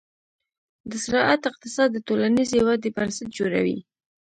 [0.89, 3.77] د زراعت اقتصاد د ټولنیزې ودې بنسټ جوړوي.